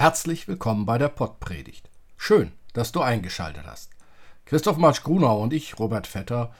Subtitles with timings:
[0.00, 1.90] Herzlich willkommen bei der Pottpredigt.
[2.16, 3.90] Schön, dass du eingeschaltet hast.
[4.46, 6.54] Christoph Marsch Grunau und ich, Robert Vetter,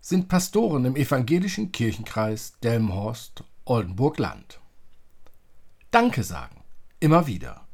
[0.00, 4.60] sind Pastoren im evangelischen Kirchenkreis Delmenhorst Oldenburg-Land.
[5.90, 6.62] Danke sagen,
[7.00, 7.66] immer wieder.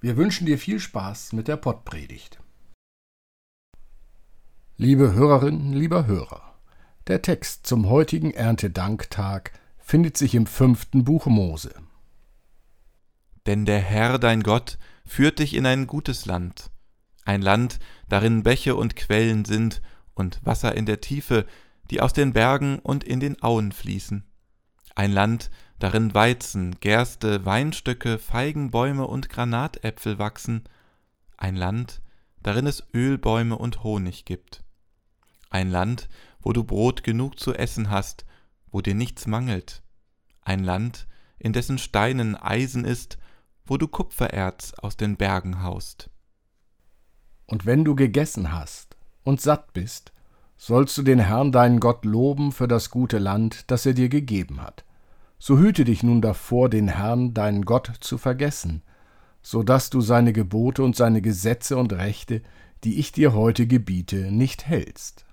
[0.00, 2.40] Wir wünschen dir viel Spaß mit der Pottpredigt.
[4.76, 6.56] Liebe Hörerinnen, lieber Hörer,
[7.06, 11.72] der Text zum heutigen Erntedanktag findet sich im fünften Buch Mose.
[13.46, 16.70] Denn der Herr dein Gott führt dich in ein gutes Land,
[17.24, 19.82] ein Land, darin Bäche und Quellen sind
[20.14, 21.46] und Wasser in der Tiefe,
[21.90, 24.24] die aus den Bergen und in den Auen fließen,
[24.94, 30.64] ein Land, darin Weizen, Gerste, Weinstöcke, Feigenbäume und Granatäpfel wachsen,
[31.36, 32.02] ein Land,
[32.42, 34.62] darin es Ölbäume und Honig gibt,
[35.48, 36.08] ein Land,
[36.42, 38.24] wo du Brot genug zu essen hast,
[38.70, 39.82] wo dir nichts mangelt,
[40.42, 41.06] ein Land,
[41.38, 43.18] in dessen Steinen Eisen ist
[43.70, 46.10] wo du Kupfererz aus den Bergen haust.
[47.46, 50.12] Und wenn du gegessen hast und satt bist,
[50.56, 54.60] sollst du den Herrn deinen Gott loben für das gute Land, das er dir gegeben
[54.60, 54.84] hat.
[55.38, 58.82] So hüte dich nun davor, den Herrn deinen Gott zu vergessen,
[59.40, 62.42] so dass du seine Gebote und seine Gesetze und Rechte,
[62.82, 65.26] die ich dir heute gebiete, nicht hältst.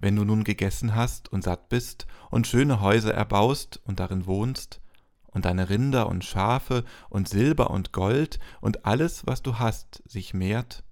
[0.00, 4.82] Wenn du nun gegessen hast und satt bist und schöne Häuser erbaust und darin wohnst,
[5.36, 10.32] und deine Rinder und Schafe und Silber und Gold und alles, was du hast, sich
[10.32, 10.82] mehrt?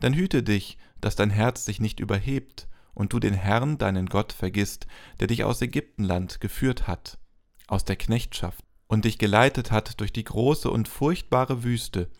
[0.00, 4.32] Dann hüte dich, dass dein Herz sich nicht überhebt und du den Herrn, deinen Gott,
[4.32, 4.88] vergisst,
[5.20, 7.20] der dich aus Ägyptenland geführt hat,
[7.68, 12.10] aus der Knechtschaft, und dich geleitet hat durch die große und furchtbare Wüste,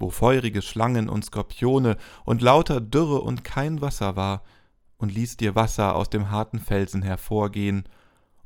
[0.00, 4.42] wo feurige Schlangen und Skorpione und lauter Dürre und kein Wasser war,
[4.96, 7.84] und ließ dir Wasser aus dem harten Felsen hervorgehen,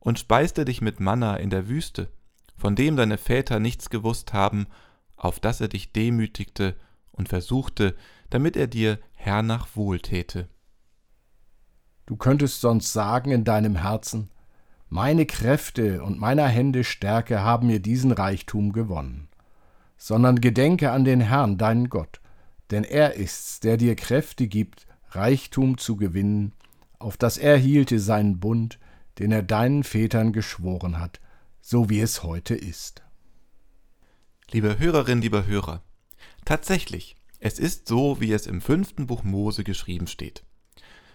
[0.01, 2.11] und speiste dich mit Manna in der Wüste,
[2.57, 4.67] von dem deine Väter nichts gewusst haben,
[5.17, 6.75] auf das er dich demütigte
[7.13, 7.95] und versuchte,
[8.31, 10.49] damit er dir hernach wohltäte.
[12.07, 14.31] Du könntest sonst sagen in deinem Herzen,
[14.89, 19.29] meine Kräfte und meiner Hände Stärke haben mir diesen Reichtum gewonnen.
[19.97, 22.21] Sondern gedenke an den Herrn, deinen Gott,
[22.71, 26.53] denn er ist's, der dir Kräfte gibt, Reichtum zu gewinnen,
[26.99, 28.79] auf das er hielte seinen Bund,
[29.19, 31.21] den er deinen Vätern geschworen hat,
[31.69, 33.03] so wie es heute ist.
[34.53, 35.83] Liebe Hörerin, lieber Hörer,
[36.45, 40.45] tatsächlich, es ist so, wie es im fünften Buch Mose geschrieben steht.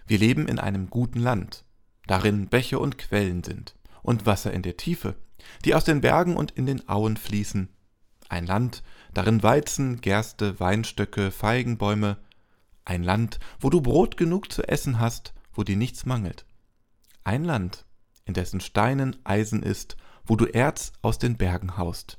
[0.06, 1.64] Wir leben in einem guten Land,
[2.06, 5.14] darin Bäche und Quellen sind und Wasser in der Tiefe,
[5.64, 7.70] die aus den Bergen und in den Auen fließen.
[8.28, 8.82] Ein Land,
[9.14, 12.18] darin Weizen, Gerste, Weinstöcke, Feigenbäume.
[12.84, 16.44] Ein Land, wo du Brot genug zu essen hast, wo dir nichts mangelt.
[17.24, 17.86] Ein Land,
[18.26, 22.18] in dessen Steinen Eisen ist wo du Erz aus den Bergen haust.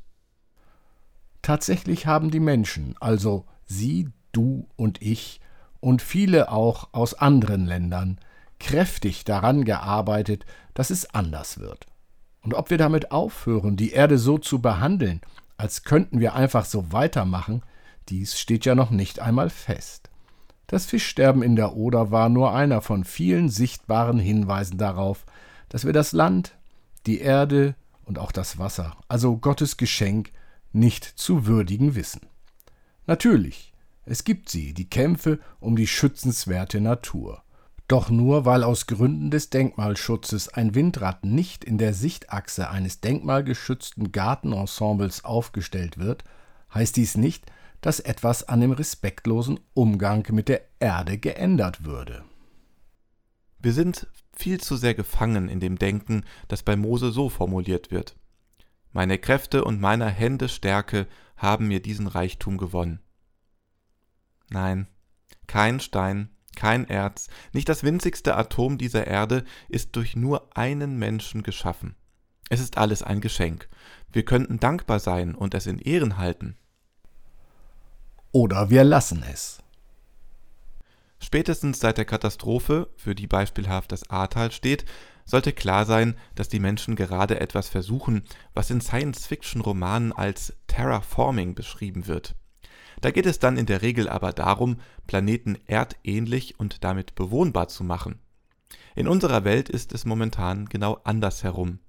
[1.42, 5.42] Tatsächlich haben die Menschen, also Sie, du und ich
[5.80, 8.20] und viele auch aus anderen Ländern,
[8.60, 11.86] kräftig daran gearbeitet, dass es anders wird.
[12.42, 15.22] Und ob wir damit aufhören, die Erde so zu behandeln,
[15.58, 17.62] als könnten wir einfach so weitermachen,
[18.10, 20.10] dies steht ja noch nicht einmal fest.
[20.68, 25.26] Das Fischsterben in der Oder war nur einer von vielen sichtbaren Hinweisen darauf,
[25.70, 26.56] dass wir das Land,
[27.06, 27.76] die Erde,
[28.06, 30.32] und auch das Wasser, also Gottes Geschenk,
[30.72, 32.22] nicht zu würdigen wissen.
[33.06, 33.74] Natürlich,
[34.06, 37.44] es gibt sie, die Kämpfe um die schützenswerte Natur.
[37.88, 44.12] Doch nur weil aus Gründen des Denkmalschutzes ein Windrad nicht in der Sichtachse eines denkmalgeschützten
[44.12, 46.24] Gartenensembles aufgestellt wird,
[46.74, 47.46] heißt dies nicht,
[47.82, 52.24] dass etwas an dem respektlosen Umgang mit der Erde geändert würde.
[53.60, 58.16] Wir sind viel zu sehr gefangen in dem Denken, das bei Mose so formuliert wird.
[58.92, 61.08] Meine Kräfte und meiner Hände Stärke
[61.38, 63.00] haben mir diesen Reichtum gewonnen.
[64.50, 64.88] Nein,
[65.48, 71.42] kein Stein, kein Erz, nicht das winzigste Atom dieser Erde ist durch nur einen Menschen
[71.42, 71.96] geschaffen.
[72.50, 73.68] Es ist alles ein Geschenk.
[74.12, 76.56] Wir könnten dankbar sein und es in Ehren halten.
[78.32, 79.63] Oder wir lassen es.
[81.24, 84.84] Spätestens seit der Katastrophe, für die beispielhaft das Ahrtal steht,
[85.24, 88.24] sollte klar sein, dass die Menschen gerade etwas versuchen,
[88.54, 92.36] was in Science-Fiction-Romanen als Terraforming beschrieben wird.
[93.00, 97.86] Da geht es dann in der Regel aber darum, Planeten erdähnlich und damit bewohnbar zu
[97.86, 98.20] machen.
[98.94, 101.80] In unserer Welt ist es momentan genau andersherum.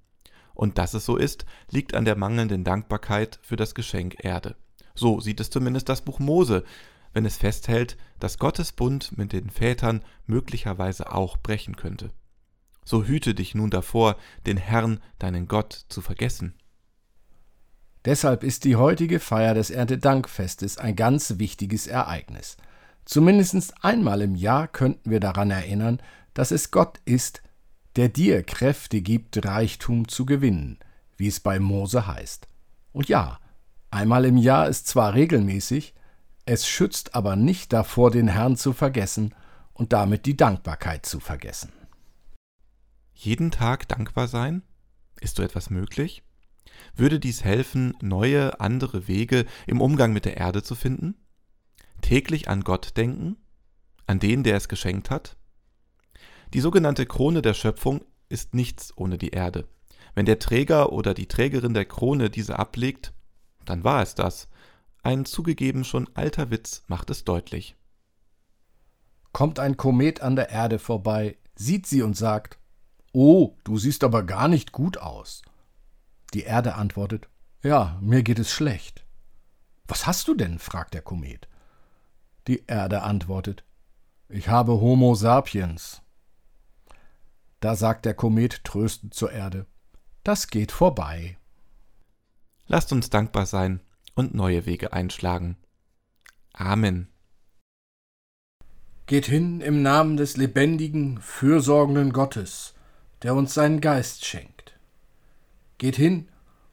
[0.53, 4.55] Und dass es so ist, liegt an der mangelnden Dankbarkeit für das Geschenk Erde.
[4.93, 6.63] So sieht es zumindest das Buch Mose,
[7.15, 12.11] wenn es festhält, dass Gottes Bund mit den Vätern möglicherweise auch brechen könnte.
[12.83, 16.55] So hüte dich nun davor, den Herrn, deinen Gott, zu vergessen.
[18.03, 22.57] Deshalb ist die heutige Feier des Erntedankfestes ein ganz wichtiges Ereignis.
[23.05, 26.01] Zumindest einmal im Jahr könnten wir daran erinnern,
[26.33, 27.41] dass es Gott ist,
[27.95, 30.79] der dir Kräfte gibt, Reichtum zu gewinnen,
[31.15, 32.49] wie es bei Mose heißt.
[32.91, 33.39] Und ja,
[33.89, 35.93] einmal im Jahr ist zwar regelmäßig,
[36.45, 39.33] es schützt aber nicht davor, den Herrn zu vergessen
[39.73, 41.71] und damit die Dankbarkeit zu vergessen.
[43.13, 44.61] Jeden Tag dankbar sein?
[45.21, 46.23] Ist so etwas möglich?
[46.95, 51.15] Würde dies helfen, neue, andere Wege im Umgang mit der Erde zu finden?
[52.01, 53.37] Täglich an Gott denken?
[54.05, 55.37] An den, der es geschenkt hat?
[56.53, 59.67] Die sogenannte Krone der Schöpfung ist nichts ohne die Erde.
[60.13, 63.13] Wenn der Träger oder die Trägerin der Krone diese ablegt,
[63.65, 64.47] dann war es das.
[65.05, 67.75] Ein zugegeben schon alter Witz macht es deutlich.
[69.33, 72.57] Kommt ein Komet an der Erde vorbei, sieht sie und sagt,
[73.13, 75.43] Oh, du siehst aber gar nicht gut aus.
[76.33, 77.29] Die Erde antwortet,
[77.61, 79.05] Ja, mir geht es schlecht.
[79.85, 80.57] Was hast du denn?
[80.57, 81.47] fragt der Komet.
[82.47, 83.63] Die Erde antwortet,
[84.27, 86.01] Ich habe Homo sapiens.
[87.59, 89.67] Da sagt der Komet tröstend zur Erde,
[90.23, 91.37] Das geht vorbei.
[92.65, 93.81] Lasst uns dankbar sein
[94.15, 95.57] und neue Wege einschlagen.
[96.53, 97.07] Amen.
[99.05, 102.73] Geht hin im Namen des lebendigen, fürsorgenden Gottes,
[103.21, 104.79] der uns seinen Geist schenkt.
[105.77, 106.29] Geht hin,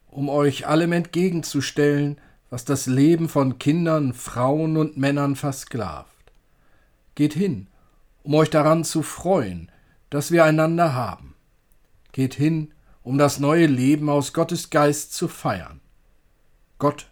[0.08, 2.18] um euch allem entgegenzustellen,
[2.48, 6.32] was das Leben von Kindern, Frauen und Männern versklavt.
[7.14, 7.66] Geht hin,
[8.22, 9.70] um euch daran zu freuen,
[10.10, 11.34] dass wir einander haben.
[12.12, 12.72] Geht hin,
[13.02, 15.80] um das neue Leben aus Gottes Geist zu feiern.
[16.78, 17.11] Gott